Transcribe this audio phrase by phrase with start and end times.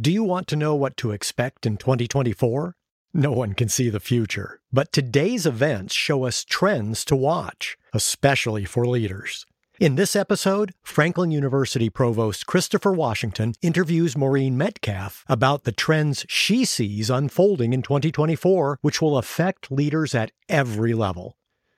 [0.00, 2.74] Do you want to know what to expect in 2024?
[3.12, 8.64] No one can see the future, but today's events show us trends to watch, especially
[8.64, 9.46] for leaders.
[9.78, 16.64] In this episode, Franklin University Provost Christopher Washington interviews Maureen Metcalf about the trends she
[16.64, 21.36] sees unfolding in 2024, which will affect leaders at every level.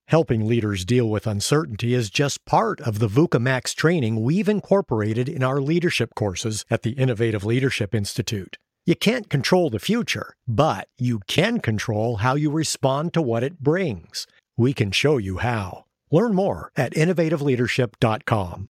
[0.09, 5.29] Helping leaders deal with uncertainty is just part of the VUCA Max training we've incorporated
[5.29, 8.57] in our leadership courses at the Innovative Leadership Institute.
[8.85, 13.59] You can't control the future, but you can control how you respond to what it
[13.59, 14.29] brings.
[14.57, 15.87] We can show you how.
[16.13, 18.69] Learn more at innovativeleadership.com.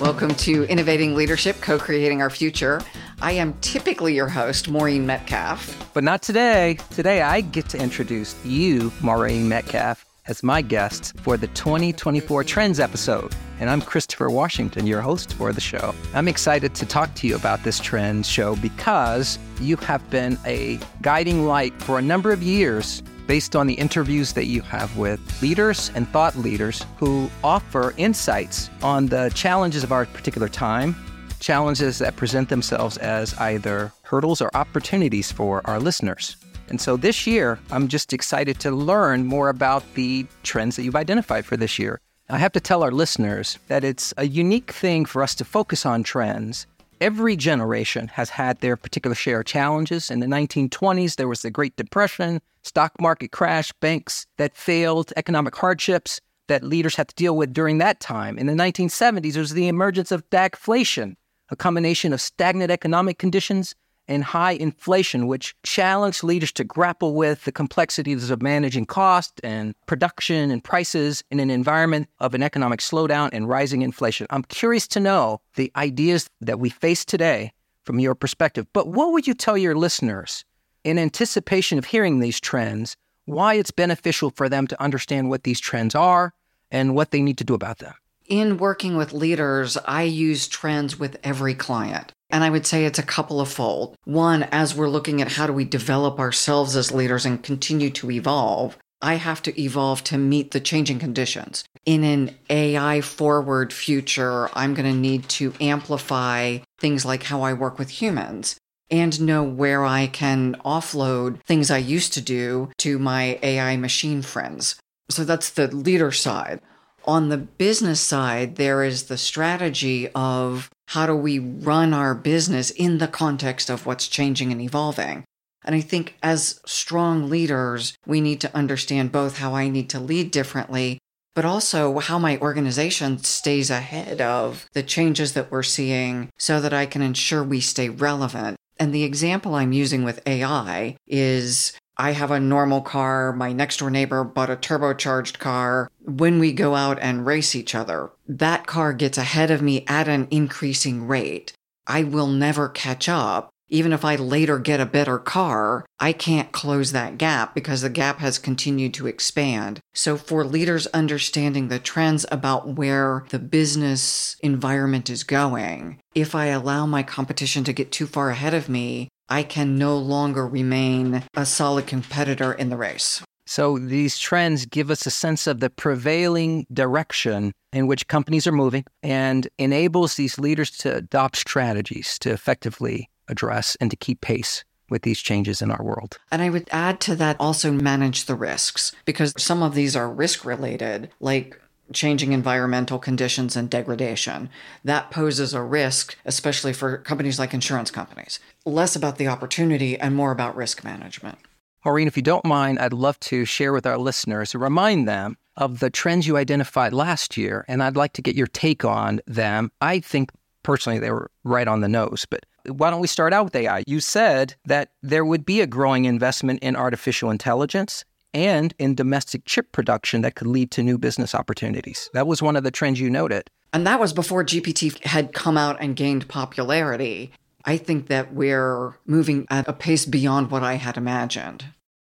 [0.00, 2.80] Welcome to Innovating Leadership, Co Creating Our Future.
[3.20, 5.90] I am typically your host, Maureen Metcalf.
[5.92, 6.78] But not today.
[6.90, 12.80] Today, I get to introduce you, Maureen Metcalf, as my guest for the 2024 Trends
[12.80, 13.34] episode.
[13.58, 15.94] And I'm Christopher Washington, your host for the show.
[16.14, 20.80] I'm excited to talk to you about this Trends show because you have been a
[21.02, 25.20] guiding light for a number of years based on the interviews that you have with
[25.40, 30.96] leaders and thought leaders who offer insights on the challenges of our particular time,
[31.38, 36.36] challenges that present themselves as either hurdles or opportunities for our listeners.
[36.70, 40.96] And so this year, I'm just excited to learn more about the trends that you've
[40.96, 42.00] identified for this year.
[42.28, 45.86] I have to tell our listeners that it's a unique thing for us to focus
[45.86, 46.66] on trends
[47.00, 50.10] Every generation has had their particular share of challenges.
[50.10, 55.56] In the 1920s, there was the Great Depression, stock market crash, banks that failed, economic
[55.56, 58.36] hardships that leaders had to deal with during that time.
[58.36, 61.14] In the 1970s, there was the emergence of stagflation,
[61.48, 63.74] a combination of stagnant economic conditions
[64.10, 69.74] and high inflation, which challenged leaders to grapple with the complexities of managing cost and
[69.86, 74.26] production and prices in an environment of an economic slowdown and rising inflation.
[74.28, 77.52] I'm curious to know the ideas that we face today
[77.84, 78.66] from your perspective.
[78.72, 80.44] But what would you tell your listeners
[80.82, 85.60] in anticipation of hearing these trends, why it's beneficial for them to understand what these
[85.60, 86.34] trends are
[86.72, 87.94] and what they need to do about them?
[88.26, 92.12] In working with leaders, I use trends with every client.
[92.30, 93.96] And I would say it's a couple of fold.
[94.04, 98.10] One, as we're looking at how do we develop ourselves as leaders and continue to
[98.10, 101.64] evolve, I have to evolve to meet the changing conditions.
[101.86, 107.54] In an AI forward future, I'm going to need to amplify things like how I
[107.54, 108.56] work with humans
[108.90, 114.20] and know where I can offload things I used to do to my AI machine
[114.22, 114.76] friends.
[115.08, 116.60] So that's the leader side.
[117.06, 122.70] On the business side, there is the strategy of how do we run our business
[122.72, 125.22] in the context of what's changing and evolving.
[125.64, 130.00] And I think as strong leaders, we need to understand both how I need to
[130.00, 130.98] lead differently,
[131.32, 136.72] but also how my organization stays ahead of the changes that we're seeing so that
[136.72, 138.56] I can ensure we stay relevant.
[138.76, 143.30] And the example I'm using with AI is I have a normal car.
[143.30, 145.90] My next door neighbor bought a turbocharged car.
[146.00, 150.08] When we go out and race each other, that car gets ahead of me at
[150.08, 151.52] an increasing rate.
[151.86, 153.50] I will never catch up.
[153.68, 157.90] Even if I later get a better car, I can't close that gap because the
[157.90, 159.78] gap has continued to expand.
[159.92, 166.46] So, for leaders understanding the trends about where the business environment is going, if I
[166.46, 171.22] allow my competition to get too far ahead of me, I can no longer remain
[171.36, 173.22] a solid competitor in the race.
[173.46, 178.52] So these trends give us a sense of the prevailing direction in which companies are
[178.52, 184.64] moving and enables these leaders to adopt strategies to effectively address and to keep pace
[184.88, 186.18] with these changes in our world.
[186.30, 190.10] And I would add to that also manage the risks because some of these are
[190.10, 191.60] risk related, like
[191.92, 194.48] changing environmental conditions and degradation.
[194.84, 198.40] That poses a risk, especially for companies like insurance companies.
[198.64, 201.38] Less about the opportunity and more about risk management.
[201.84, 205.80] Maureen, if you don't mind, I'd love to share with our listeners, remind them of
[205.80, 209.72] the trends you identified last year, and I'd like to get your take on them.
[209.80, 210.30] I think
[210.62, 213.84] personally they were right on the nose, but why don't we start out with AI?
[213.86, 218.04] You said that there would be a growing investment in artificial intelligence
[218.34, 222.10] and in domestic chip production that could lead to new business opportunities.
[222.12, 223.50] That was one of the trends you noted.
[223.72, 227.32] And that was before GPT had come out and gained popularity.
[227.64, 231.66] I think that we're moving at a pace beyond what I had imagined.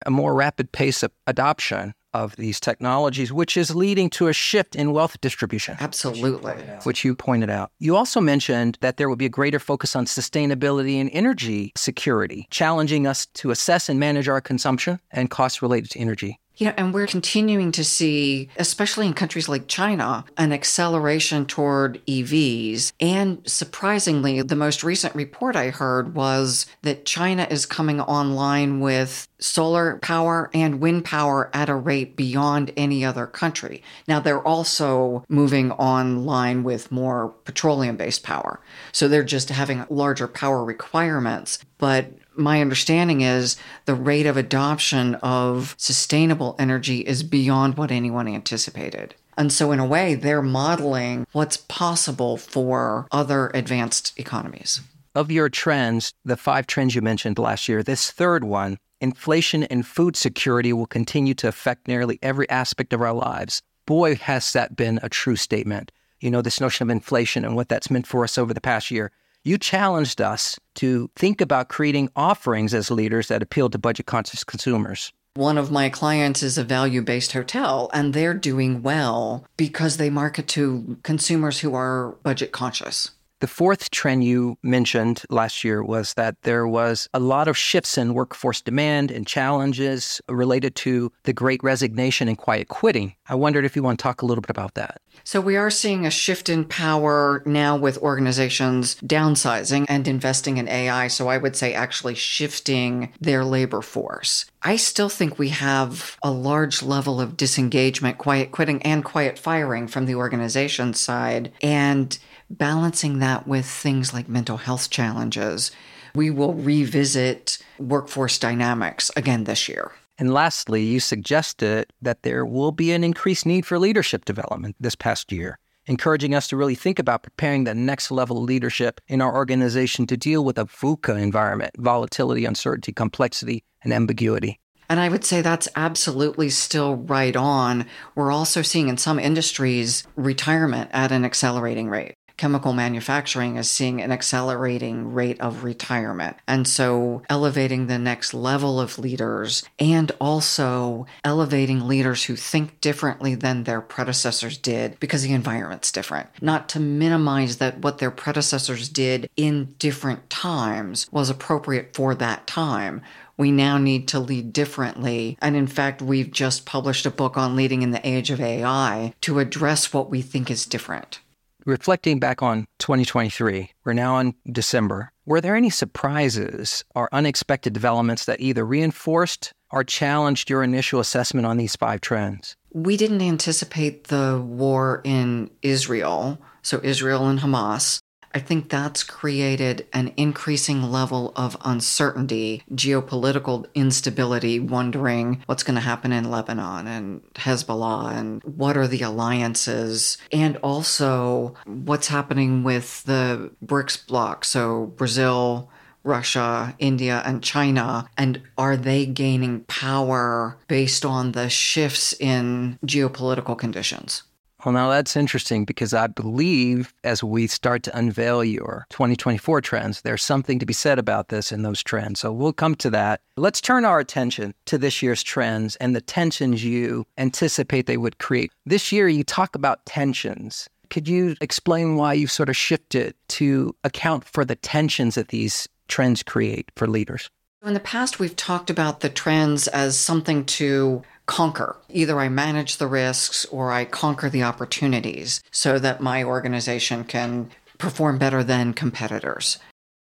[0.06, 4.76] A more rapid pace of adoption of these technologies, which is leading to a shift
[4.76, 5.76] in wealth distribution.
[5.80, 6.54] Absolutely.
[6.84, 7.72] Which you pointed out.
[7.80, 12.48] You also mentioned that there will be a greater focus on sustainability and energy security,
[12.50, 16.40] challenging us to assess and manage our consumption and costs related to energy.
[16.58, 22.06] You know, and we're continuing to see, especially in countries like China, an acceleration toward
[22.06, 22.94] EVs.
[23.00, 29.28] And surprisingly, the most recent report I heard was that China is coming online with
[29.40, 33.84] solar power and wind power at a rate beyond any other country.
[34.08, 38.62] Now, they're also moving online with more petroleum based power.
[38.92, 41.60] So they're just having larger power requirements.
[41.78, 48.28] But my understanding is the rate of adoption of sustainable energy is beyond what anyone
[48.28, 49.16] anticipated.
[49.38, 54.82] And so, in a way, they're modeling what's possible for other advanced economies.
[55.14, 59.86] Of your trends, the five trends you mentioned last year, this third one, inflation and
[59.86, 63.62] food security will continue to affect nearly every aspect of our lives.
[63.86, 65.92] Boy, has that been a true statement.
[66.20, 68.90] You know, this notion of inflation and what that's meant for us over the past
[68.90, 69.12] year
[69.46, 74.44] you challenged us to think about creating offerings as leaders that appeal to budget conscious
[74.44, 75.14] consumers.
[75.36, 80.10] One of my clients is a value based hotel, and they're doing well because they
[80.10, 83.12] market to consumers who are budget conscious.
[83.42, 87.98] The fourth trend you mentioned last year was that there was a lot of shifts
[87.98, 93.14] in workforce demand and challenges related to the great resignation and quiet quitting.
[93.28, 95.02] I wondered if you want to talk a little bit about that.
[95.26, 100.70] So, we are seeing a shift in power now with organizations downsizing and investing in
[100.70, 101.08] AI.
[101.08, 104.46] So, I would say actually shifting their labor force.
[104.62, 109.88] I still think we have a large level of disengagement, quiet quitting, and quiet firing
[109.88, 111.52] from the organization side.
[111.62, 112.18] And
[112.50, 115.72] balancing that with things like mental health challenges.
[116.14, 119.92] We will revisit workforce dynamics again this year.
[120.18, 124.96] And lastly, you suggested that there will be an increased need for leadership development this
[124.96, 129.22] past year, encouraging us to really think about preparing the next level of leadership in
[129.22, 134.60] our organization to deal with a VUCA environment volatility, uncertainty, complexity, and ambiguity.
[134.88, 137.86] And I would say that's absolutely still right on.
[138.14, 144.02] We're also seeing in some industries retirement at an accelerating rate chemical manufacturing is seeing
[144.02, 146.38] an accelerating rate of retirement.
[146.48, 153.36] And so elevating the next level of leaders and also elevating leaders who think differently
[153.36, 156.30] than their predecessors did because the environment's different.
[156.42, 162.48] Not to minimize that what their predecessors did in different times was appropriate for that
[162.48, 163.02] time
[163.38, 165.38] we now need to lead differently.
[165.42, 169.14] And in fact, we've just published a book on leading in the age of AI
[169.22, 171.20] to address what we think is different.
[171.68, 175.12] Reflecting back on 2023, we're now in December.
[175.26, 181.48] Were there any surprises or unexpected developments that either reinforced or challenged your initial assessment
[181.48, 182.56] on these five trends?
[182.72, 188.00] We didn't anticipate the war in Israel, so Israel and Hamas.
[188.36, 195.82] I think that's created an increasing level of uncertainty, geopolitical instability, wondering what's going to
[195.82, 203.04] happen in Lebanon and Hezbollah and what are the alliances, and also what's happening with
[203.04, 205.72] the BRICS bloc, so Brazil,
[206.04, 208.08] Russia, India, and China?
[208.18, 214.24] And are they gaining power based on the shifts in geopolitical conditions?
[214.66, 220.02] Well, now that's interesting because I believe as we start to unveil your 2024 trends,
[220.02, 222.22] there's something to be said about this in those trends.
[222.22, 223.22] So we'll come to that.
[223.38, 228.18] Let's turn our attention to this year's trends and the tensions you anticipate they would
[228.18, 228.52] create.
[228.66, 230.68] This year, you talk about tensions.
[230.90, 235.70] Could you explain why you sort of shifted to account for the tensions that these
[235.88, 237.30] trends create for leaders?
[237.64, 241.78] In the past, we've talked about the trends as something to conquer.
[241.90, 247.52] Either I manage the risks or I conquer the opportunities so that my organization can
[247.78, 249.58] perform better than competitors.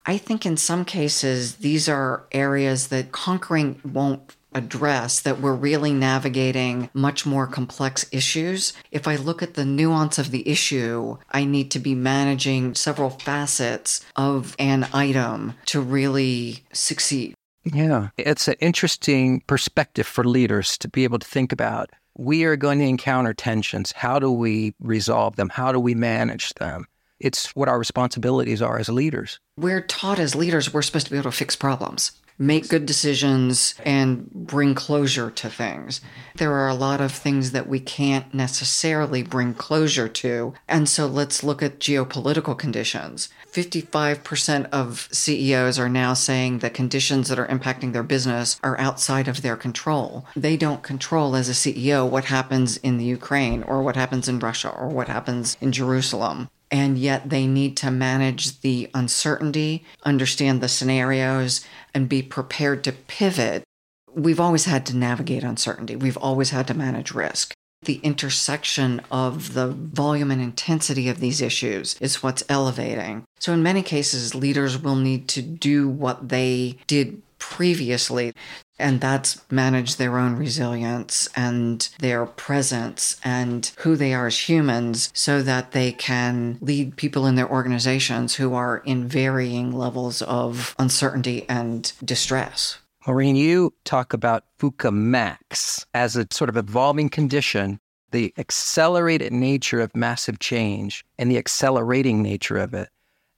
[0.05, 5.93] I think in some cases, these are areas that conquering won't address that we're really
[5.93, 8.73] navigating much more complex issues.
[8.91, 13.09] If I look at the nuance of the issue, I need to be managing several
[13.09, 17.33] facets of an item to really succeed.
[17.65, 21.89] Yeah, it's an interesting perspective for leaders to be able to think about.
[22.17, 23.91] We are going to encounter tensions.
[23.93, 25.49] How do we resolve them?
[25.49, 26.87] How do we manage them?
[27.19, 29.39] It's what our responsibilities are as leaders.
[29.57, 33.75] We're taught as leaders, we're supposed to be able to fix problems make good decisions
[33.85, 36.01] and bring closure to things.
[36.35, 40.53] There are a lot of things that we can't necessarily bring closure to.
[40.67, 43.29] And so let's look at geopolitical conditions.
[43.51, 49.27] 55% of CEOs are now saying that conditions that are impacting their business are outside
[49.27, 50.25] of their control.
[50.35, 54.39] They don't control as a CEO what happens in the Ukraine or what happens in
[54.39, 60.59] Russia or what happens in Jerusalem and yet they need to manage the uncertainty, understand
[60.59, 61.63] the scenarios,
[61.93, 63.63] and be prepared to pivot.
[64.11, 67.53] We've always had to navigate uncertainty, we've always had to manage risk.
[67.83, 73.25] The intersection of the volume and intensity of these issues is what's elevating.
[73.39, 78.31] So, in many cases, leaders will need to do what they did previously,
[78.79, 85.09] and that's manage their own resilience and their presence and who they are as humans
[85.13, 90.75] so that they can lead people in their organizations who are in varying levels of
[90.79, 92.79] uncertainty and distress.
[93.05, 97.79] Maureen, you talk about VUCA Max as a sort of evolving condition,
[98.11, 102.89] the accelerated nature of massive change and the accelerating nature of it.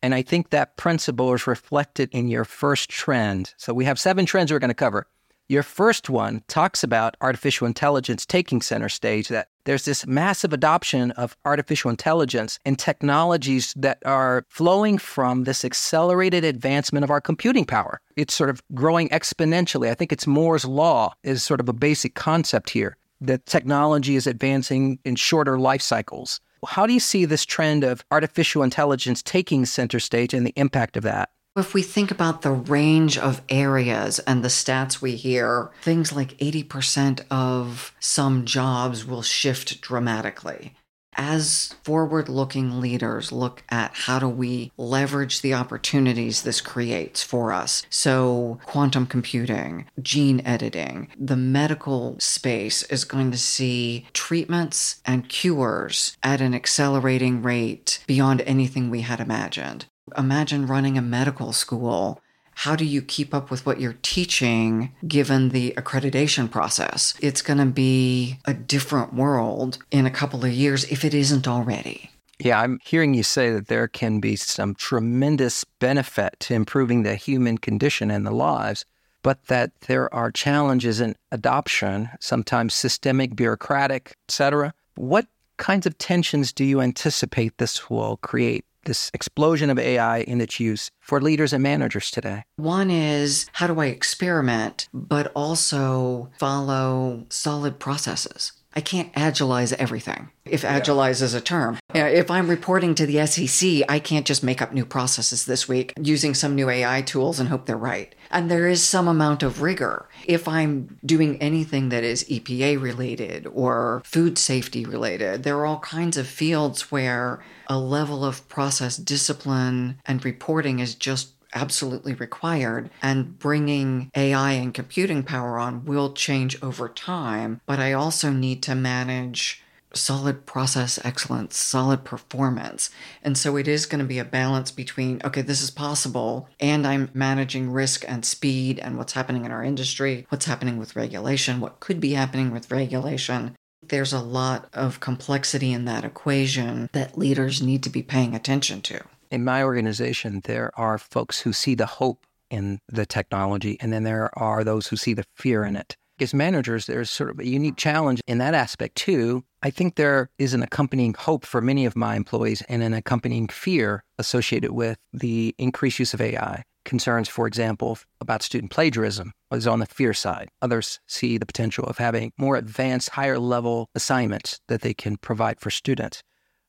[0.03, 3.55] And I think that principle is reflected in your first trend.
[3.57, 5.07] So we have seven trends we're going to cover.
[5.47, 11.11] Your first one talks about artificial intelligence taking center stage, that there's this massive adoption
[11.11, 17.63] of artificial intelligence and technologies that are flowing from this accelerated advancement of our computing
[17.63, 18.01] power.
[18.15, 19.89] It's sort of growing exponentially.
[19.89, 24.25] I think it's Moore's Law is sort of a basic concept here that technology is
[24.25, 26.41] advancing in shorter life cycles.
[26.65, 30.97] How do you see this trend of artificial intelligence taking center stage and the impact
[30.97, 31.29] of that?
[31.57, 36.37] If we think about the range of areas and the stats we hear, things like
[36.37, 40.73] 80% of some jobs will shift dramatically.
[41.17, 47.53] As forward looking leaders look at how do we leverage the opportunities this creates for
[47.53, 47.85] us.
[47.89, 56.17] So, quantum computing, gene editing, the medical space is going to see treatments and cures
[56.21, 59.85] at an accelerating rate beyond anything we had imagined.
[60.15, 62.21] Imagine running a medical school.
[62.53, 67.15] How do you keep up with what you're teaching given the accreditation process?
[67.21, 71.47] It's going to be a different world in a couple of years if it isn't
[71.47, 72.11] already.
[72.37, 77.15] Yeah, I'm hearing you say that there can be some tremendous benefit to improving the
[77.15, 78.85] human condition and the lives,
[79.23, 84.73] but that there are challenges in adoption, sometimes systemic, bureaucratic, etc.
[84.95, 85.25] What
[85.57, 90.59] kinds of tensions do you anticipate this will create this explosion of AI in its
[90.59, 92.43] use for leaders and managers today?
[92.55, 98.53] One is how do I experiment, but also follow solid processes?
[98.75, 101.77] I can't agilize everything, if agilize is a term.
[101.93, 105.93] If I'm reporting to the SEC, I can't just make up new processes this week
[105.97, 108.13] using some new AI tools and hope they're right.
[108.31, 110.09] And there is some amount of rigor.
[110.25, 115.79] If I'm doing anything that is EPA related or food safety related, there are all
[115.79, 122.89] kinds of fields where a level of process discipline and reporting is just absolutely required.
[123.01, 127.61] And bringing AI and computing power on will change over time.
[127.65, 129.63] But I also need to manage
[129.97, 132.89] solid process excellence, solid performance.
[133.23, 136.85] And so it is going to be a balance between, okay, this is possible, and
[136.85, 141.59] I'm managing risk and speed and what's happening in our industry, what's happening with regulation,
[141.59, 143.55] what could be happening with regulation.
[143.87, 148.81] There's a lot of complexity in that equation that leaders need to be paying attention
[148.81, 149.03] to.
[149.31, 154.03] In my organization, there are folks who see the hope in the technology, and then
[154.03, 155.97] there are those who see the fear in it.
[156.19, 159.43] As managers, there's sort of a unique challenge in that aspect too.
[159.61, 163.49] I think there is an accompanying hope for many of my employees and an accompanying
[163.49, 166.63] fear associated with the increased use of AI.
[166.85, 170.47] Concerns, for example, about student plagiarism is on the fear side.
[170.61, 175.59] Others see the potential of having more advanced, higher level assignments that they can provide
[175.59, 176.21] for students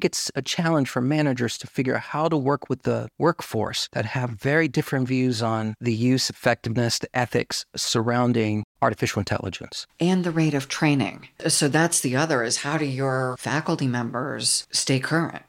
[0.03, 4.05] it's a challenge for managers to figure out how to work with the workforce that
[4.05, 9.87] have very different views on the use, effectiveness, the ethics surrounding artificial intelligence.
[9.99, 11.29] And the rate of training.
[11.49, 15.43] So that's the other is how do your faculty members stay current?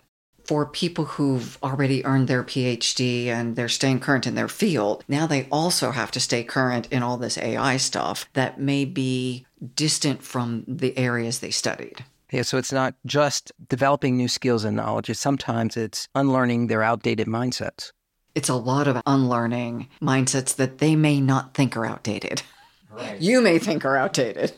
[0.45, 5.27] For people who've already earned their PhD and they're staying current in their field, now
[5.27, 10.23] they also have to stay current in all this AI stuff that may be distant
[10.23, 12.05] from the areas they studied.
[12.31, 15.09] Yeah, so it's not just developing new skills and knowledge.
[15.09, 17.91] It's sometimes it's unlearning their outdated mindsets.
[18.35, 22.43] It's a lot of unlearning mindsets that they may not think are outdated.
[22.91, 23.19] Right.
[23.19, 24.53] You may think are outdated.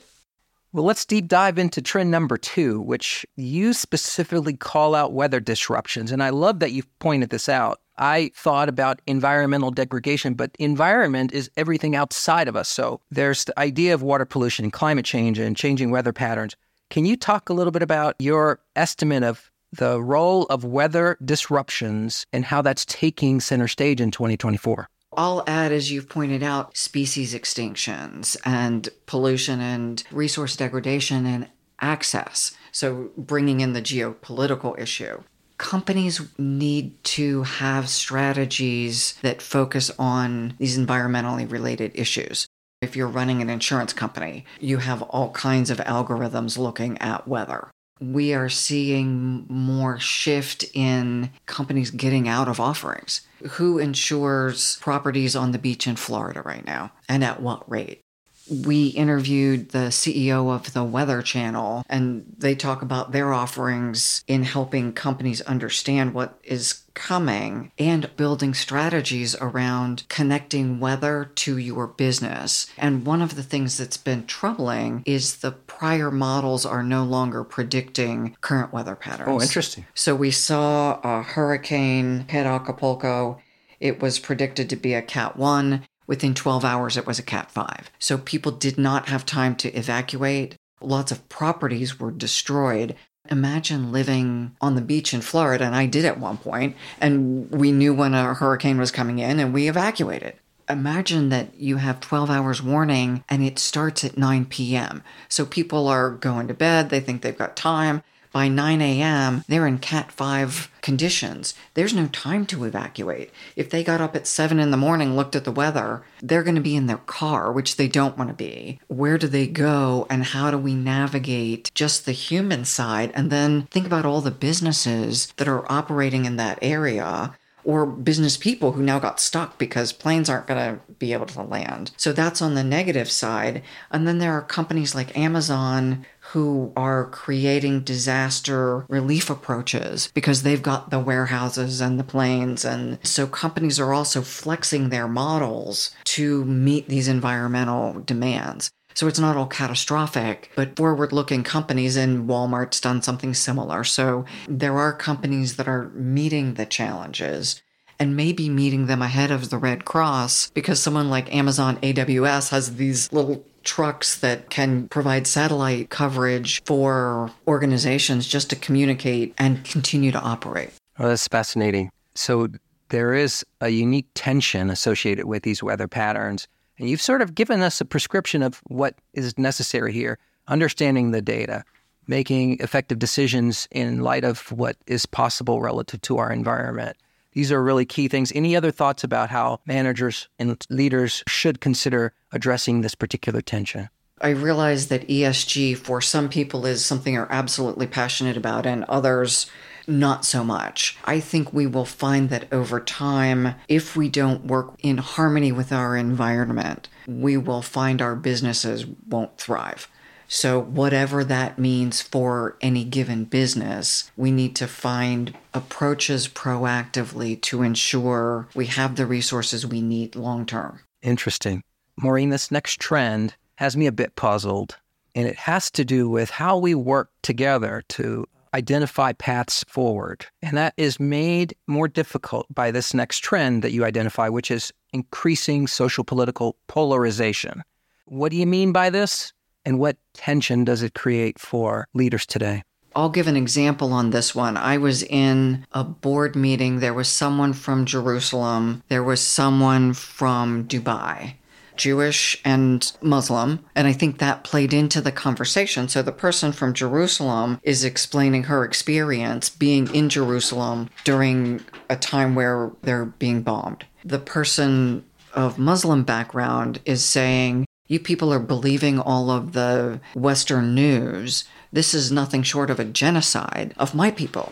[0.71, 6.11] Well, let's deep dive into trend number two, which you specifically call out weather disruptions.
[6.11, 7.79] And I love that you've pointed this out.
[7.97, 12.69] I thought about environmental degradation, but environment is everything outside of us.
[12.69, 16.55] So there's the idea of water pollution and climate change and changing weather patterns.
[16.89, 22.25] Can you talk a little bit about your estimate of the role of weather disruptions
[22.33, 24.89] and how that's taking center stage in 2024?
[25.15, 31.47] I'll add, as you've pointed out, species extinctions and pollution and resource degradation and
[31.79, 32.57] access.
[32.71, 35.21] So, bringing in the geopolitical issue.
[35.59, 42.47] Companies need to have strategies that focus on these environmentally related issues.
[42.81, 47.69] If you're running an insurance company, you have all kinds of algorithms looking at weather.
[47.99, 53.21] We are seeing more shift in companies getting out of offerings.
[53.51, 58.01] Who insures properties on the beach in Florida right now and at what rate?
[58.49, 64.43] we interviewed the CEO of the Weather Channel, and they talk about their offerings in
[64.43, 72.69] helping companies understand what is coming and building strategies around connecting weather to your business.
[72.77, 77.45] And one of the things that's been troubling is the prior models are no longer
[77.45, 79.29] predicting current weather patterns.
[79.31, 79.85] Oh, interesting.
[79.95, 83.39] So we saw a hurricane hit Acapulco.
[83.79, 85.85] It was predicted to be a Cat 1.
[86.05, 87.91] Within 12 hours, it was a Cat 5.
[87.97, 90.57] So people did not have time to evacuate.
[90.81, 92.95] Lots of properties were destroyed.
[93.29, 97.71] Imagine living on the beach in Florida, and I did at one point, and we
[97.71, 100.35] knew when a hurricane was coming in and we evacuated.
[100.67, 105.03] Imagine that you have 12 hours warning and it starts at 9 p.m.
[105.27, 109.67] So people are going to bed, they think they've got time by 9 a.m., they're
[109.67, 111.53] in Cat 5 conditions.
[111.73, 113.31] There's no time to evacuate.
[113.55, 116.55] If they got up at 7 in the morning, looked at the weather, they're going
[116.55, 118.79] to be in their car, which they don't want to be.
[118.87, 123.11] Where do they go, and how do we navigate just the human side?
[123.13, 128.37] And then think about all the businesses that are operating in that area or business
[128.37, 131.91] people who now got stuck because planes aren't going to be able to land.
[131.97, 133.61] So that's on the negative side.
[133.91, 140.61] And then there are companies like Amazon who are creating disaster relief approaches because they've
[140.61, 142.63] got the warehouses and the planes.
[142.63, 148.69] And so companies are also flexing their models to meet these environmental demands.
[148.93, 153.83] So it's not all catastrophic, but forward looking companies, and Walmart's done something similar.
[153.83, 157.61] So there are companies that are meeting the challenges
[157.99, 162.75] and maybe meeting them ahead of the Red Cross because someone like Amazon AWS has
[162.75, 170.11] these little trucks that can provide satellite coverage for organizations just to communicate and continue
[170.11, 170.71] to operate.
[170.97, 171.91] Oh, that's fascinating.
[172.15, 172.49] So
[172.89, 176.47] there is a unique tension associated with these weather patterns.
[176.77, 180.17] And you've sort of given us a prescription of what is necessary here,
[180.47, 181.63] understanding the data,
[182.07, 186.97] making effective decisions in light of what is possible relative to our environment.
[187.33, 188.31] These are really key things.
[188.33, 193.89] Any other thoughts about how managers and leaders should consider addressing this particular tension?
[194.21, 199.49] I realize that ESG for some people is something they're absolutely passionate about, and others
[199.87, 200.97] not so much.
[201.05, 205.71] I think we will find that over time, if we don't work in harmony with
[205.71, 209.87] our environment, we will find our businesses won't thrive.
[210.31, 217.63] So, whatever that means for any given business, we need to find approaches proactively to
[217.63, 220.81] ensure we have the resources we need long term.
[221.01, 221.63] Interesting.
[221.97, 224.77] Maureen, this next trend has me a bit puzzled,
[225.15, 230.27] and it has to do with how we work together to identify paths forward.
[230.43, 234.71] And that is made more difficult by this next trend that you identify, which is
[234.93, 237.63] increasing social political polarization.
[238.05, 239.33] What do you mean by this?
[239.65, 242.63] And what tension does it create for leaders today?
[242.95, 244.57] I'll give an example on this one.
[244.57, 246.79] I was in a board meeting.
[246.79, 251.35] There was someone from Jerusalem, there was someone from Dubai.
[251.79, 253.65] Jewish and Muslim.
[253.73, 255.87] And I think that played into the conversation.
[255.87, 262.35] So the person from Jerusalem is explaining her experience being in Jerusalem during a time
[262.35, 263.85] where they're being bombed.
[264.03, 270.75] The person of Muslim background is saying, you people are believing all of the Western
[270.75, 271.43] news.
[271.73, 274.51] This is nothing short of a genocide of my people.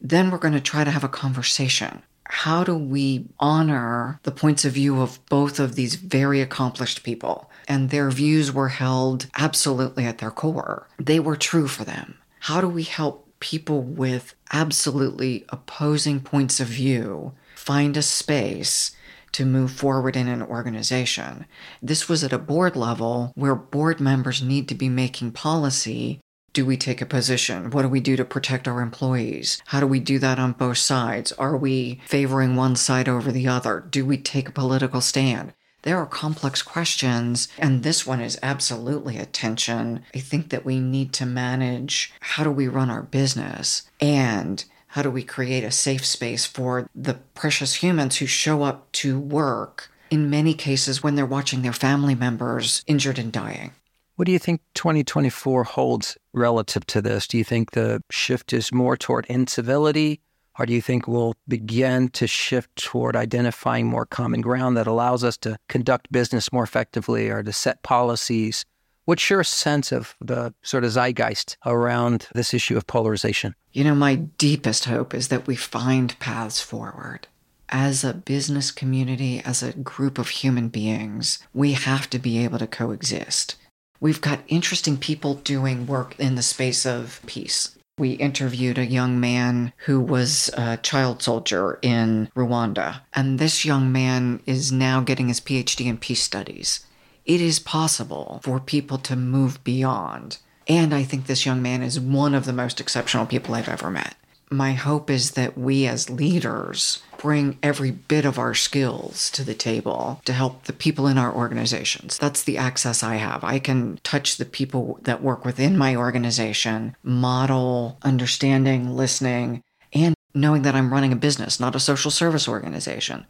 [0.00, 2.02] Then we're going to try to have a conversation.
[2.24, 7.50] How do we honor the points of view of both of these very accomplished people?
[7.68, 10.88] And their views were held absolutely at their core.
[10.98, 12.18] They were true for them.
[12.40, 18.92] How do we help people with absolutely opposing points of view find a space
[19.32, 21.46] to move forward in an organization.
[21.82, 26.20] This was at a board level where board members need to be making policy.
[26.52, 27.70] Do we take a position?
[27.70, 29.62] What do we do to protect our employees?
[29.66, 31.30] How do we do that on both sides?
[31.32, 33.84] Are we favoring one side over the other?
[33.88, 35.52] Do we take a political stand?
[35.82, 40.02] There are complex questions, and this one is absolutely a tension.
[40.14, 45.02] I think that we need to manage how do we run our business and how
[45.02, 49.88] do we create a safe space for the precious humans who show up to work,
[50.10, 53.70] in many cases when they're watching their family members injured and dying?
[54.16, 57.28] What do you think 2024 holds relative to this?
[57.28, 60.20] Do you think the shift is more toward incivility?
[60.58, 65.22] Or do you think we'll begin to shift toward identifying more common ground that allows
[65.22, 68.66] us to conduct business more effectively or to set policies?
[69.06, 73.54] What's your sense of the sort of zeitgeist around this issue of polarization?
[73.72, 77.26] You know, my deepest hope is that we find paths forward.
[77.70, 82.58] As a business community, as a group of human beings, we have to be able
[82.58, 83.56] to coexist.
[84.00, 87.76] We've got interesting people doing work in the space of peace.
[87.98, 93.92] We interviewed a young man who was a child soldier in Rwanda, and this young
[93.92, 96.86] man is now getting his PhD in peace studies.
[97.24, 100.38] It is possible for people to move beyond.
[100.66, 103.90] And I think this young man is one of the most exceptional people I've ever
[103.90, 104.14] met
[104.50, 109.54] my hope is that we as leaders bring every bit of our skills to the
[109.54, 112.18] table to help the people in our organizations.
[112.18, 113.44] That's the access I have.
[113.44, 120.62] I can touch the people that work within my organization, model understanding, listening, and knowing
[120.62, 123.26] that I'm running a business, not a social service organization.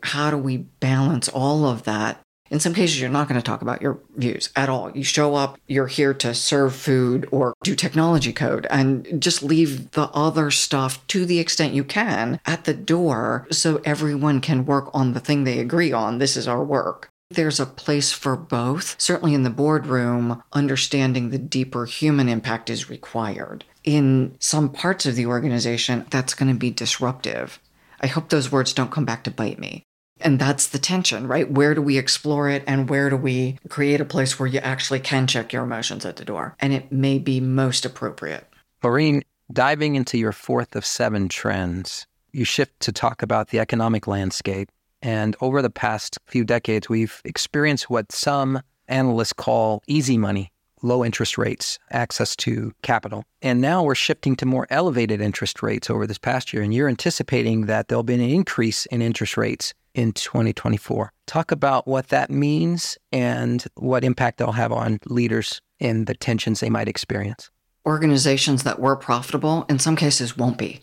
[0.00, 3.62] How do we balance all of that in some cases, you're not going to talk
[3.62, 4.90] about your views at all.
[4.92, 9.90] You show up, you're here to serve food or do technology code and just leave
[9.92, 14.90] the other stuff to the extent you can at the door so everyone can work
[14.94, 16.18] on the thing they agree on.
[16.18, 17.08] This is our work.
[17.28, 19.00] There's a place for both.
[19.00, 23.64] Certainly in the boardroom, understanding the deeper human impact is required.
[23.82, 27.58] In some parts of the organization, that's going to be disruptive.
[28.00, 29.85] I hope those words don't come back to bite me.
[30.26, 31.48] And that's the tension, right?
[31.48, 34.98] Where do we explore it and where do we create a place where you actually
[34.98, 36.56] can check your emotions at the door?
[36.58, 38.44] And it may be most appropriate.
[38.82, 44.08] Maureen, diving into your fourth of seven trends, you shift to talk about the economic
[44.08, 44.68] landscape.
[45.00, 50.50] And over the past few decades, we've experienced what some analysts call easy money,
[50.82, 53.24] low interest rates, access to capital.
[53.42, 56.62] And now we're shifting to more elevated interest rates over this past year.
[56.62, 61.12] And you're anticipating that there'll be an increase in interest rates in 2024.
[61.26, 66.60] Talk about what that means and what impact they'll have on leaders and the tensions
[66.60, 67.50] they might experience.
[67.86, 70.80] Organizations that were profitable, in some cases, won't be.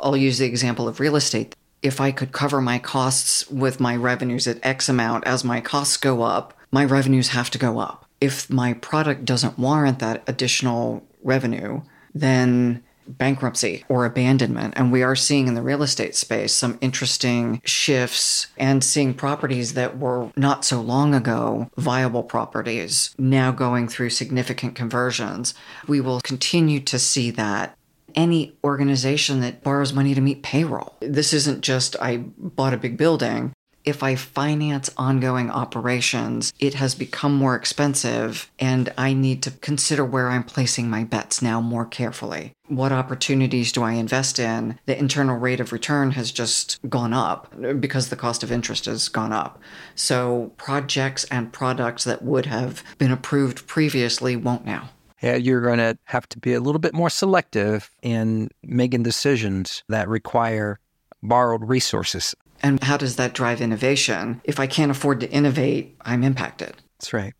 [0.00, 1.54] I'll use the example of real estate.
[1.82, 5.96] If I could cover my costs with my revenues at X amount, as my costs
[5.96, 8.05] go up, my revenues have to go up.
[8.20, 11.82] If my product doesn't warrant that additional revenue,
[12.14, 14.74] then bankruptcy or abandonment.
[14.76, 19.74] And we are seeing in the real estate space some interesting shifts and seeing properties
[19.74, 25.54] that were not so long ago viable properties now going through significant conversions.
[25.86, 27.76] We will continue to see that
[28.14, 30.96] any organization that borrows money to meet payroll.
[31.00, 33.52] This isn't just I bought a big building
[33.86, 40.04] if I finance ongoing operations, it has become more expensive and I need to consider
[40.04, 42.52] where I'm placing my bets now more carefully.
[42.66, 44.80] What opportunities do I invest in?
[44.86, 49.08] The internal rate of return has just gone up because the cost of interest has
[49.08, 49.60] gone up.
[49.94, 54.90] So projects and products that would have been approved previously won't now.
[55.22, 59.84] Yeah, you're going to have to be a little bit more selective in making decisions
[59.88, 60.80] that require
[61.22, 62.34] borrowed resources.
[62.66, 64.40] And how does that drive innovation?
[64.42, 66.74] If I can't afford to innovate, I'm impacted.
[66.98, 67.32] That's right.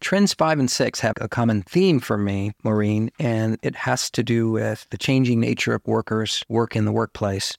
[0.00, 4.22] Trends five and six have a common theme for me, Maureen, and it has to
[4.22, 7.52] do with the changing nature of workers' work in the workplace.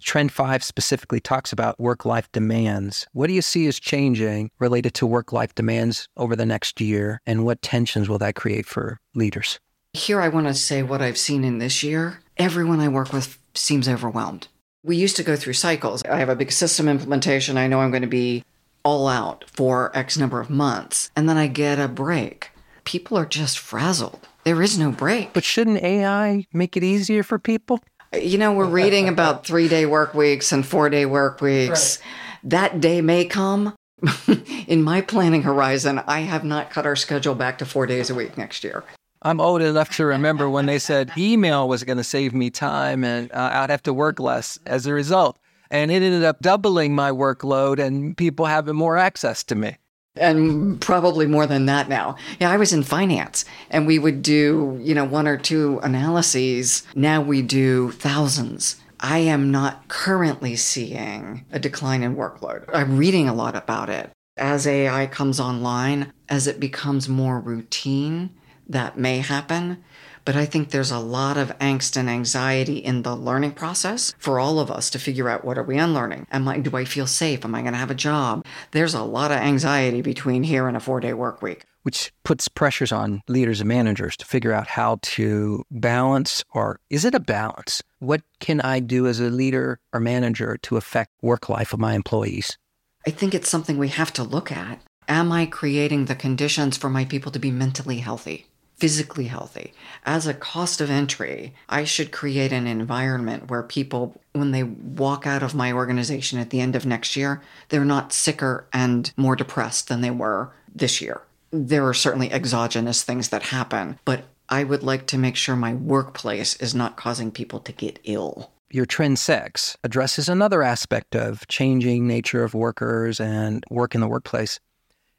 [0.00, 3.06] Trend five specifically talks about work life demands.
[3.12, 7.20] What do you see as changing related to work life demands over the next year,
[7.26, 9.60] and what tensions will that create for leaders?
[9.92, 12.18] Here, I want to say what I've seen in this year.
[12.36, 14.48] Everyone I work with seems overwhelmed
[14.86, 16.02] we used to go through cycles.
[16.04, 17.58] I have a big system implementation.
[17.58, 18.44] I know I'm going to be
[18.84, 22.50] all out for X number of months, and then I get a break.
[22.84, 24.28] People are just frazzled.
[24.44, 25.32] There is no break.
[25.32, 27.80] But shouldn't AI make it easier for people?
[28.14, 31.98] You know, we're reading about three day work weeks and four day work weeks.
[31.98, 32.50] Right.
[32.50, 33.74] That day may come.
[34.68, 38.14] In my planning horizon, I have not cut our schedule back to four days a
[38.14, 38.84] week next year.
[39.26, 43.02] I'm old enough to remember when they said email was going to save me time
[43.02, 45.36] and uh, I'd have to work less as a result.
[45.68, 49.78] And it ended up doubling my workload and people having more access to me.
[50.14, 52.14] And probably more than that now.
[52.38, 56.84] Yeah, I was in finance and we would do, you know, one or two analyses.
[56.94, 58.76] Now we do thousands.
[59.00, 62.64] I am not currently seeing a decline in workload.
[62.72, 64.08] I'm reading a lot about it.
[64.36, 68.30] As AI comes online, as it becomes more routine,
[68.68, 69.82] that may happen.
[70.24, 74.40] But I think there's a lot of angst and anxiety in the learning process for
[74.40, 76.26] all of us to figure out what are we unlearning?
[76.32, 77.44] Am I, do I feel safe?
[77.44, 78.44] Am I going to have a job?
[78.72, 81.64] There's a lot of anxiety between here and a four day work week.
[81.84, 87.04] which puts pressures on leaders and managers to figure out how to balance or is
[87.04, 87.80] it a balance?
[88.00, 91.94] What can I do as a leader or manager to affect work life of my
[91.94, 92.58] employees?
[93.06, 94.80] I think it's something we have to look at.
[95.06, 98.46] Am I creating the conditions for my people to be mentally healthy?
[98.76, 99.72] Physically healthy.
[100.04, 105.26] As a cost of entry, I should create an environment where people, when they walk
[105.26, 109.36] out of my organization at the end of next year, they're not sicker and more
[109.36, 111.22] depressed than they were this year
[111.64, 115.74] there are certainly exogenous things that happen, but I would like to make sure my
[115.74, 118.52] workplace is not causing people to get ill.
[118.70, 124.08] Your Trend Six addresses another aspect of changing nature of workers and work in the
[124.08, 124.60] workplace.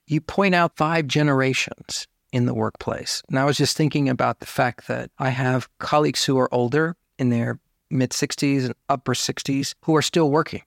[0.06, 3.24] You point out five generations in the workplace.
[3.30, 6.96] And I was just thinking about the fact that I have colleagues who are older
[7.18, 7.60] in their
[7.90, 10.64] mid 60s and upper 60s who are still working.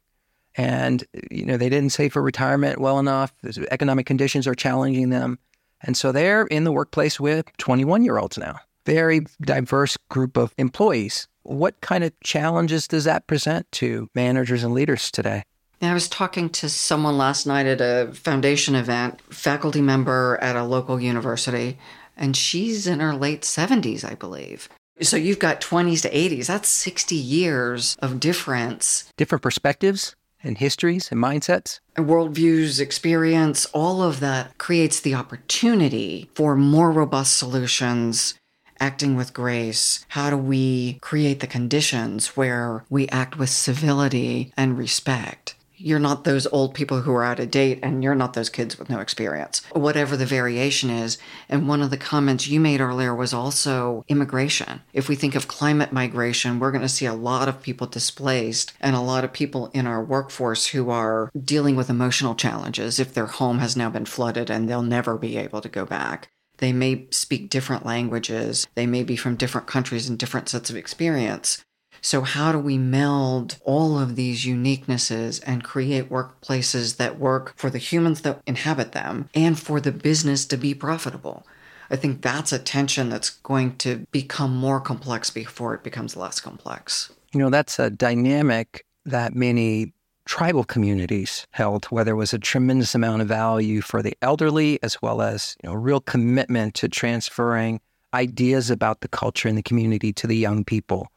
[0.56, 3.32] And, you know, they didn't save for retirement well enough.
[3.70, 5.38] Economic conditions are challenging them.
[5.82, 8.56] And so they're in the workplace with 21 year olds now.
[8.84, 11.28] Very diverse group of employees.
[11.42, 15.44] What kind of challenges does that present to managers and leaders today?
[15.82, 20.64] I was talking to someone last night at a foundation event, faculty member at a
[20.64, 21.78] local university,
[22.16, 24.68] and she's in her late 70s, I believe.
[25.00, 26.46] So you've got 20s to 80s.
[26.46, 29.10] That's 60 years of difference.
[29.16, 30.14] Different perspectives?
[30.42, 31.80] and histories and mindsets.
[31.96, 38.34] Worldviews, experience, all of that creates the opportunity for more robust solutions
[38.80, 40.04] acting with grace?
[40.08, 45.54] How do we create the conditions where we act with civility and respect?
[45.80, 48.78] You're not those old people who are out of date and you're not those kids
[48.78, 51.16] with no experience, whatever the variation is.
[51.48, 54.82] And one of the comments you made earlier was also immigration.
[54.92, 58.74] If we think of climate migration, we're going to see a lot of people displaced
[58.80, 63.14] and a lot of people in our workforce who are dealing with emotional challenges if
[63.14, 66.28] their home has now been flooded and they'll never be able to go back.
[66.58, 68.66] They may speak different languages.
[68.74, 71.64] They may be from different countries and different sets of experience.
[72.02, 77.68] So, how do we meld all of these uniquenesses and create workplaces that work for
[77.68, 81.46] the humans that inhabit them and for the business to be profitable?
[81.90, 86.40] I think that's a tension that's going to become more complex before it becomes less
[86.40, 87.12] complex.
[87.32, 89.92] You know, that's a dynamic that many
[90.24, 95.02] tribal communities held, where there was a tremendous amount of value for the elderly, as
[95.02, 97.80] well as you know, real commitment to transferring
[98.14, 101.10] ideas about the culture and the community to the young people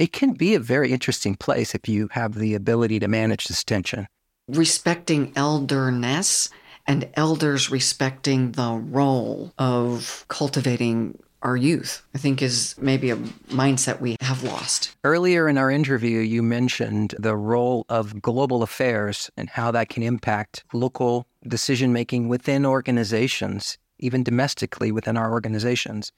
[0.00, 3.62] it can be a very interesting place if you have the ability to manage this
[3.62, 4.08] tension.
[4.48, 6.48] Respecting elderness
[6.86, 14.00] and elders respecting the role of cultivating our youth, I think is maybe a mindset
[14.00, 14.96] we have lost.
[15.04, 20.02] Earlier in our interview, you mentioned the role of global affairs and how that can
[20.02, 26.10] impact local decision making within organizations, even domestically within our organizations.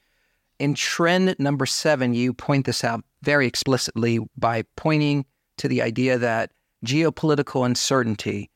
[0.59, 5.25] In trend number seven, you point this out very explicitly by pointing
[5.59, 6.53] to the idea that
[6.85, 8.51] geopolitical uncertainty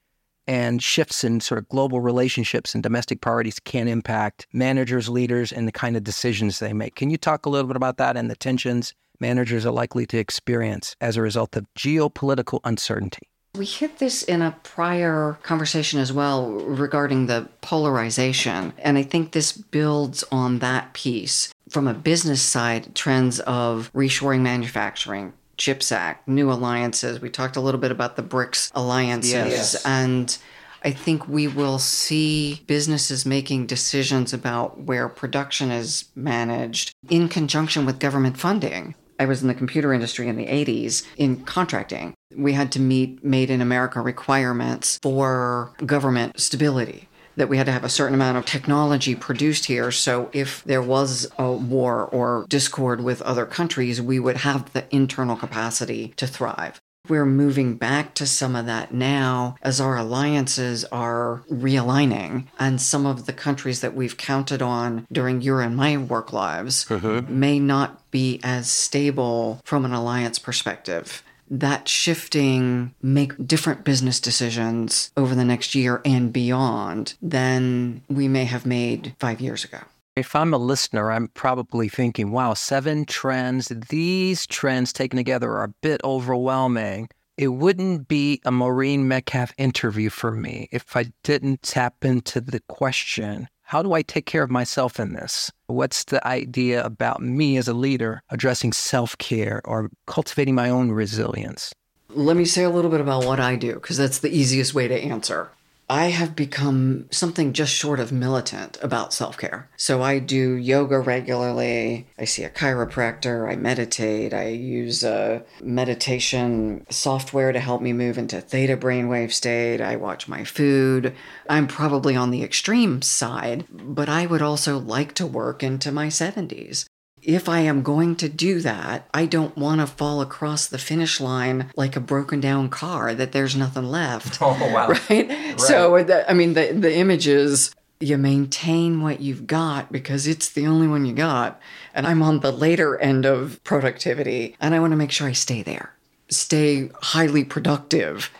[0.46, 5.66] and shifts in sort of global relationships and domestic priorities can impact managers, leaders, and
[5.66, 6.94] the kind of decisions they make.
[6.94, 10.18] Can you talk a little bit about that and the tensions managers are likely to
[10.18, 13.28] experience as a result of geopolitical uncertainty?
[13.56, 18.72] We hit this in a prior conversation as well regarding the polarization.
[18.78, 21.52] And I think this builds on that piece.
[21.70, 27.20] From a business side, trends of reshoring manufacturing, CHIPS Act, new alliances.
[27.20, 29.32] We talked a little bit about the BRICS alliances.
[29.32, 29.84] Yes.
[29.84, 30.36] And
[30.84, 37.86] I think we will see businesses making decisions about where production is managed in conjunction
[37.86, 38.94] with government funding.
[39.18, 42.14] I was in the computer industry in the 80s in contracting.
[42.34, 47.72] We had to meet made in America requirements for government stability that we had to
[47.72, 49.90] have a certain amount of technology produced here.
[49.90, 54.84] So if there was a war or discord with other countries, we would have the
[54.94, 56.80] internal capacity to thrive.
[57.08, 63.06] We're moving back to some of that now as our alliances are realigning, and some
[63.06, 67.38] of the countries that we've counted on during your and my work lives mm-hmm.
[67.38, 75.12] may not be as stable from an alliance perspective that shifting make different business decisions
[75.16, 79.78] over the next year and beyond than we may have made five years ago.
[80.16, 83.68] If I'm a listener, I'm probably thinking, wow, seven trends.
[83.90, 87.10] These trends taken together are a bit overwhelming.
[87.36, 92.60] It wouldn't be a Maureen Metcalf interview for me if I didn't tap into the
[92.60, 95.50] question how do I take care of myself in this?
[95.66, 100.92] What's the idea about me as a leader addressing self care or cultivating my own
[100.92, 101.72] resilience?
[102.10, 104.86] Let me say a little bit about what I do, because that's the easiest way
[104.86, 105.50] to answer.
[105.88, 109.70] I have become something just short of militant about self care.
[109.76, 112.08] So I do yoga regularly.
[112.18, 113.48] I see a chiropractor.
[113.48, 114.34] I meditate.
[114.34, 119.80] I use a meditation software to help me move into theta brainwave state.
[119.80, 121.14] I watch my food.
[121.48, 126.08] I'm probably on the extreme side, but I would also like to work into my
[126.08, 126.86] 70s
[127.26, 131.20] if I am going to do that, I don't want to fall across the finish
[131.20, 134.38] line like a broken down car that there's nothing left.
[134.46, 134.88] Oh, wow.
[135.10, 135.28] Right?
[135.28, 135.60] right.
[135.60, 140.68] So, I mean, the, the image is you maintain what you've got because it's the
[140.68, 141.60] only one you got.
[141.94, 145.32] And I'm on the later end of productivity, and I want to make sure I
[145.32, 145.94] stay there,
[146.28, 148.30] stay highly productive.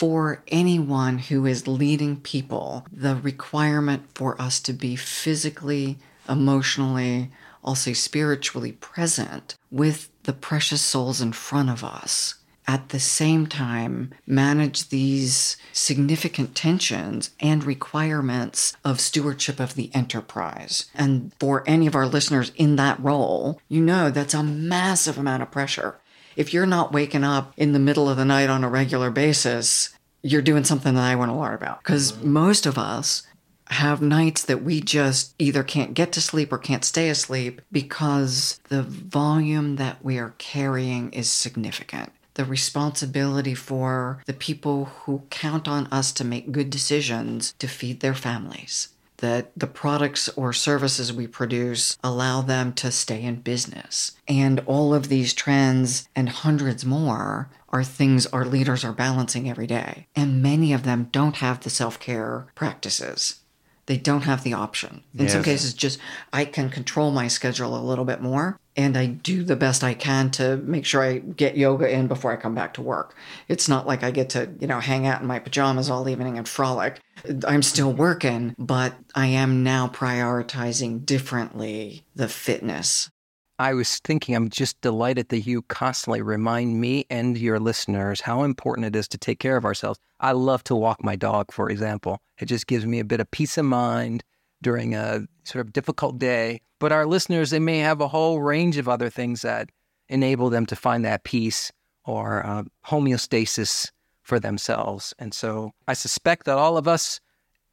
[0.00, 7.30] For anyone who is leading people, the requirement for us to be physically, emotionally,
[7.64, 12.34] also spiritually present with the precious souls in front of us.
[12.66, 20.86] At the same time, manage these significant tensions and requirements of stewardship of the enterprise.
[20.94, 25.42] And for any of our listeners in that role, you know that's a massive amount
[25.42, 26.00] of pressure.
[26.36, 29.90] If you're not waking up in the middle of the night on a regular basis,
[30.22, 31.82] you're doing something that I want to learn about.
[31.82, 33.24] Because most of us
[33.68, 38.60] have nights that we just either can't get to sleep or can't stay asleep because
[38.68, 42.12] the volume that we are carrying is significant.
[42.34, 48.00] The responsibility for the people who count on us to make good decisions to feed
[48.00, 48.88] their families.
[49.18, 54.12] That the products or services we produce allow them to stay in business.
[54.26, 59.68] And all of these trends and hundreds more are things our leaders are balancing every
[59.68, 60.08] day.
[60.14, 63.43] And many of them don't have the self care practices
[63.86, 65.02] they don't have the option.
[65.14, 65.32] In yes.
[65.32, 65.98] some cases, just
[66.32, 69.94] I can control my schedule a little bit more and I do the best I
[69.94, 73.14] can to make sure I get yoga in before I come back to work.
[73.48, 76.38] It's not like I get to, you know, hang out in my pajamas all evening
[76.38, 77.00] and frolic.
[77.46, 83.10] I'm still working, but I am now prioritizing differently the fitness
[83.58, 88.42] I was thinking, I'm just delighted that you constantly remind me and your listeners how
[88.42, 90.00] important it is to take care of ourselves.
[90.18, 92.20] I love to walk my dog, for example.
[92.38, 94.24] It just gives me a bit of peace of mind
[94.60, 96.62] during a sort of difficult day.
[96.80, 99.70] But our listeners, they may have a whole range of other things that
[100.08, 101.70] enable them to find that peace
[102.04, 103.90] or uh, homeostasis
[104.22, 105.14] for themselves.
[105.18, 107.20] And so I suspect that all of us,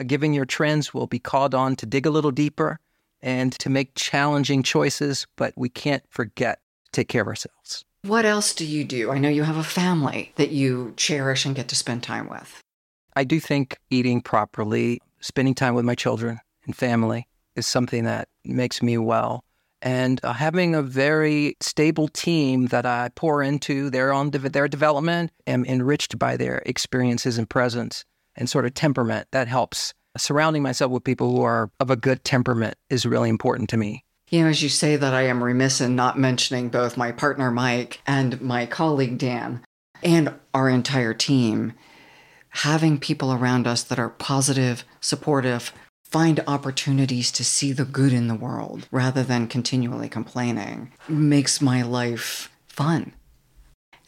[0.05, 2.79] given your trends, will be called on to dig a little deeper
[3.21, 7.85] and to make challenging choices, but we can't forget to take care of ourselves.
[8.03, 9.11] What else do you do?
[9.11, 12.59] I know you have a family that you cherish and get to spend time with.
[13.15, 18.27] I do think eating properly, spending time with my children and family is something that
[18.43, 19.43] makes me well.
[19.83, 24.67] And uh, having a very stable team that I pour into their own de- their
[24.67, 28.05] development, am enriched by their experiences and presence
[28.35, 32.23] and sort of temperament that helps surrounding myself with people who are of a good
[32.23, 34.03] temperament is really important to me.
[34.29, 37.51] You know, as you say that, I am remiss in not mentioning both my partner
[37.51, 39.61] Mike and my colleague Dan
[40.03, 41.73] and our entire team.
[42.49, 48.27] Having people around us that are positive, supportive, find opportunities to see the good in
[48.27, 53.13] the world rather than continually complaining makes my life fun.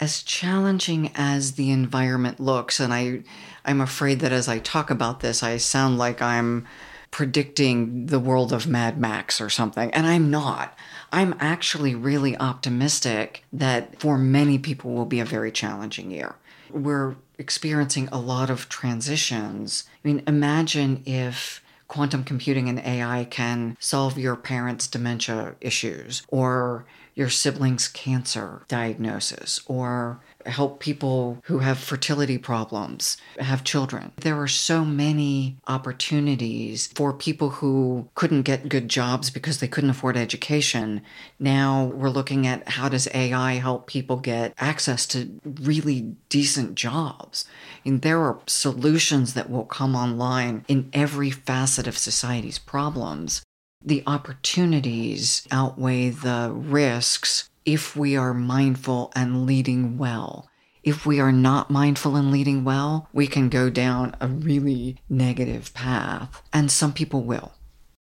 [0.03, 3.23] As challenging as the environment looks, and I
[3.63, 6.67] I'm afraid that as I talk about this, I sound like I'm
[7.09, 10.77] predicting the world of Mad Max or something, and I'm not.
[11.13, 16.35] I'm actually really optimistic that for many people will be a very challenging year.
[16.69, 19.85] We're experiencing a lot of transitions.
[20.03, 26.85] I mean, imagine if quantum computing and AI can solve your parents' dementia issues or
[27.15, 34.11] your siblings' cancer diagnosis or help people who have fertility problems have children.
[34.17, 39.89] There are so many opportunities for people who couldn't get good jobs because they couldn't
[39.89, 41.01] afford education.
[41.39, 47.45] Now we're looking at how does AI help people get access to really decent jobs.
[47.85, 53.43] And there are solutions that will come online in every facet of society's problems.
[53.85, 60.49] The opportunities outweigh the risks if we are mindful and leading well.
[60.83, 65.73] If we are not mindful and leading well, we can go down a really negative
[65.73, 67.53] path, and some people will.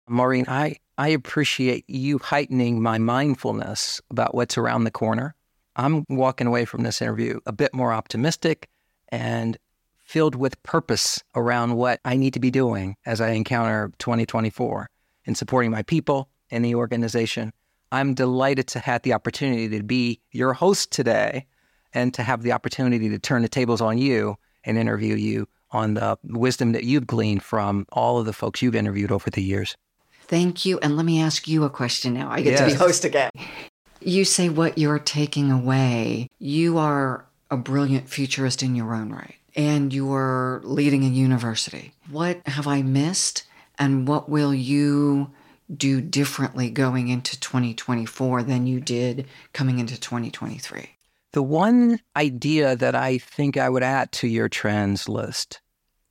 [0.07, 5.35] Maureen, I, I appreciate you heightening my mindfulness about what's around the corner.
[5.75, 8.69] I'm walking away from this interview a bit more optimistic
[9.09, 9.57] and
[9.97, 14.89] filled with purpose around what I need to be doing as I encounter 2024
[15.25, 17.51] in supporting my people and the organization
[17.91, 21.45] I'm delighted to have the opportunity to be your host today
[21.93, 25.93] and to have the opportunity to turn the tables on you and interview you on
[25.93, 29.77] the wisdom that you've gleaned from all of the folks you've interviewed over the years.
[30.23, 30.79] Thank you.
[30.79, 32.29] And let me ask you a question now.
[32.29, 32.59] I get yes.
[32.59, 33.31] to be host again.
[34.01, 36.29] You say what you're taking away.
[36.39, 41.93] You are a brilliant futurist in your own right, and you're leading a university.
[42.09, 43.43] What have I missed?
[43.77, 45.31] And what will you
[45.75, 50.89] do differently going into 2024 than you did coming into 2023?
[51.33, 55.61] The one idea that I think I would add to your trends list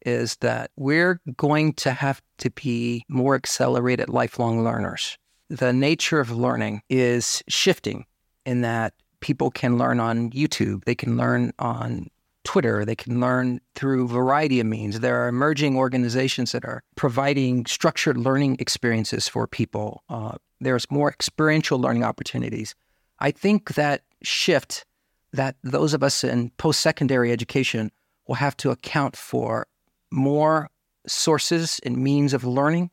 [0.05, 5.17] is that we're going to have to be more accelerated lifelong learners.
[5.49, 8.05] The nature of learning is shifting
[8.45, 12.09] in that people can learn on YouTube, they can learn on
[12.45, 15.01] Twitter, they can learn through a variety of means.
[15.01, 20.03] There are emerging organizations that are providing structured learning experiences for people.
[20.09, 22.75] Uh, there's more experiential learning opportunities.
[23.19, 24.85] I think that shift
[25.33, 27.91] that those of us in post secondary education
[28.29, 29.67] will have to account for
[30.13, 30.71] more
[31.07, 32.91] sources and means of learning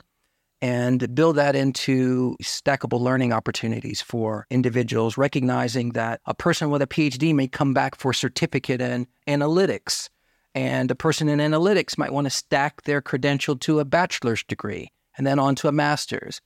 [0.62, 6.88] and build that into stackable learning opportunities for individuals, recognizing that a person with a
[6.88, 10.10] PhD may come back for a certificate in analytics,
[10.54, 14.92] and a person in analytics might want to stack their credential to a bachelor's degree
[15.18, 16.42] and then on to a master's.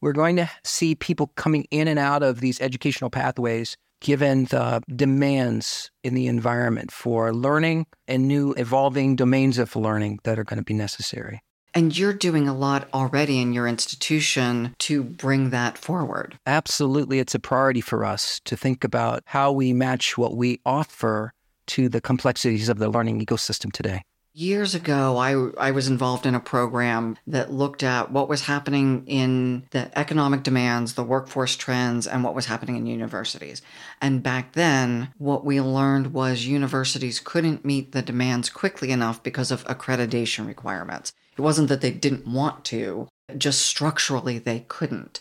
[0.00, 4.80] We're going to see people coming in and out of these educational pathways given the
[4.94, 10.58] demands in the environment for learning and new evolving domains of learning that are going
[10.58, 11.42] to be necessary.
[11.78, 16.36] And you're doing a lot already in your institution to bring that forward.
[16.44, 17.20] Absolutely.
[17.20, 21.32] It's a priority for us to think about how we match what we offer
[21.68, 24.02] to the complexities of the learning ecosystem today.
[24.34, 29.04] Years ago, I, I was involved in a program that looked at what was happening
[29.06, 33.62] in the economic demands, the workforce trends, and what was happening in universities.
[34.00, 39.52] And back then, what we learned was universities couldn't meet the demands quickly enough because
[39.52, 41.12] of accreditation requirements.
[41.38, 45.20] It wasn't that they didn't want to, just structurally they couldn't.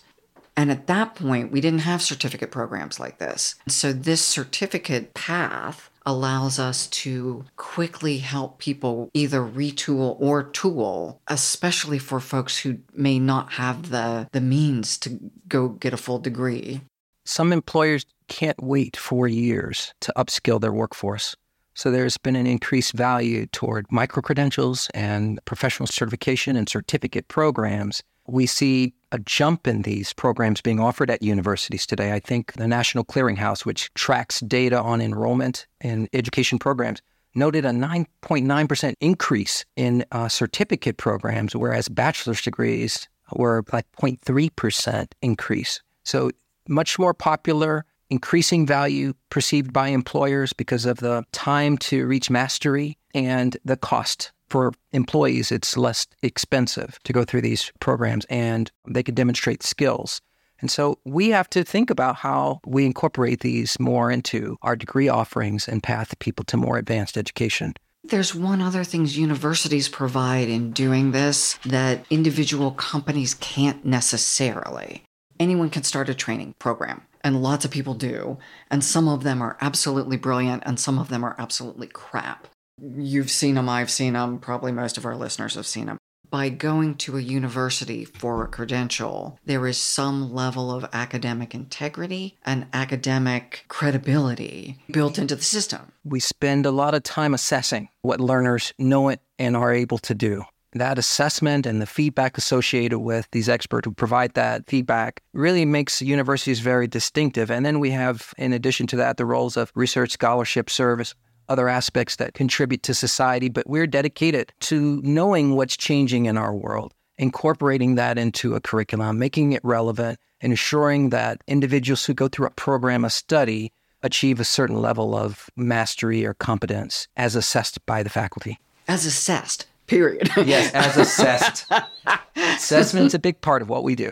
[0.55, 3.53] And at that point, we didn't have certificate programs like this.
[3.67, 11.99] So, this certificate path allows us to quickly help people either retool or tool, especially
[11.99, 16.81] for folks who may not have the, the means to go get a full degree.
[17.25, 21.35] Some employers can't wait four years to upskill their workforce.
[21.77, 28.01] So there's been an increased value toward micro credentials and professional certification and certificate programs
[28.27, 32.11] we see a jump in these programs being offered at universities today.
[32.11, 37.01] I think the National Clearinghouse, which tracks data on enrollment in education programs,
[37.35, 45.81] noted a 9.9% increase in uh, certificate programs, whereas bachelor's degrees were like 0.3% increase.
[46.03, 46.31] So
[46.67, 52.97] much more popular, increasing value perceived by employers because of the time to reach mastery
[53.13, 59.03] and the cost for employees, it's less expensive to go through these programs and they
[59.03, 60.21] can demonstrate skills.
[60.59, 65.07] And so we have to think about how we incorporate these more into our degree
[65.07, 67.73] offerings and path people to more advanced education.
[68.03, 75.03] There's one other things universities provide in doing this that individual companies can't necessarily.
[75.39, 78.37] Anyone can start a training program, and lots of people do,
[78.69, 82.47] and some of them are absolutely brilliant and some of them are absolutely crap.
[82.79, 85.97] You've seen them, I've seen them, probably most of our listeners have seen them.
[86.29, 92.37] By going to a university for a credential, there is some level of academic integrity
[92.45, 95.93] and academic credibility built into the system.
[96.03, 100.13] We spend a lot of time assessing what learners know it and are able to
[100.13, 100.43] do.
[100.77, 106.01] That assessment and the feedback associated with these experts who provide that feedback really makes
[106.01, 107.49] universities very distinctive.
[107.49, 111.15] And then we have, in addition to that, the roles of research, scholarship, service,
[111.49, 116.53] other aspects that contribute to society, but we're dedicated to knowing what's changing in our
[116.53, 122.47] world, incorporating that into a curriculum, making it relevant, ensuring that individuals who go through
[122.47, 123.71] a program of study
[124.03, 128.59] achieve a certain level of mastery or competence as assessed by the faculty.
[128.87, 130.29] As assessed period.
[130.37, 131.65] yes, as assessed.
[132.35, 134.11] Assessment's a big part of what we do.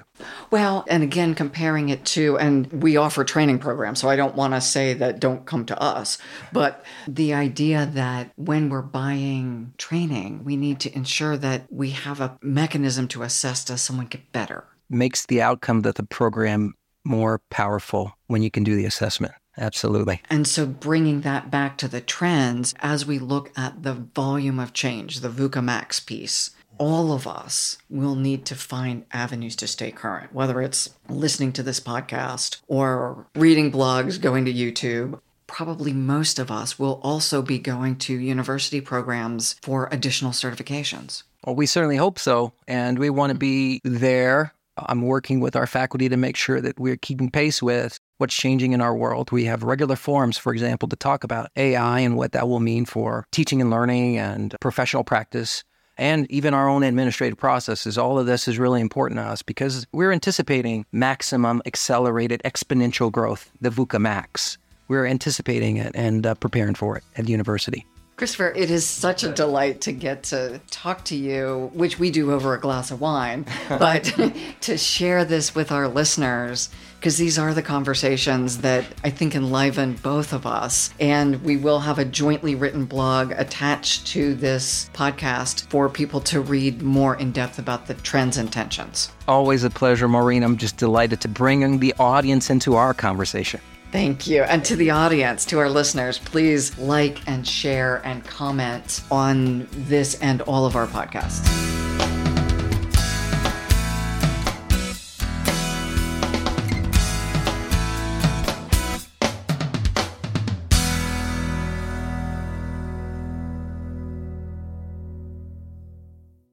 [0.49, 4.53] Well, and again, comparing it to, and we offer training programs, so I don't want
[4.53, 6.17] to say that don't come to us,
[6.51, 12.19] but the idea that when we're buying training, we need to ensure that we have
[12.19, 14.65] a mechanism to assess does someone get better?
[14.89, 16.73] Makes the outcome of the program
[17.03, 19.33] more powerful when you can do the assessment.
[19.57, 20.21] Absolutely.
[20.29, 24.73] And so bringing that back to the trends as we look at the volume of
[24.73, 29.91] change, the VUCA Max piece, all of us will need to find avenues to stay
[29.91, 35.19] current, whether it's listening to this podcast or reading blogs, going to YouTube.
[35.47, 41.23] probably most of us will also be going to university programs for additional certifications.
[41.45, 42.53] Well, we certainly hope so.
[42.67, 44.53] And we want to be there.
[44.77, 48.73] I'm working with our faculty to make sure that we're keeping pace with what's changing
[48.73, 49.31] in our world.
[49.31, 52.85] We have regular forums, for example, to talk about AI and what that will mean
[52.85, 55.63] for teaching and learning and professional practice
[55.97, 57.97] and even our own administrative processes.
[57.97, 63.51] All of this is really important to us because we're anticipating maximum accelerated exponential growth,
[63.61, 64.57] the VUCA max.
[64.87, 67.85] We're anticipating it and uh, preparing for it at university.
[68.17, 72.31] Christopher, it is such a delight to get to talk to you, which we do
[72.31, 74.05] over a glass of wine, but
[74.61, 79.95] to share this with our listeners, because these are the conversations that I think enliven
[79.95, 80.93] both of us.
[80.97, 86.39] And we will have a jointly written blog attached to this podcast for people to
[86.39, 89.11] read more in depth about the trends and tensions.
[89.27, 90.43] Always a pleasure, Maureen.
[90.43, 93.59] I'm just delighted to bring the audience into our conversation.
[93.95, 94.43] Thank you.
[94.43, 100.19] And to the audience, to our listeners, please like and share and comment on this
[100.19, 101.45] and all of our podcasts.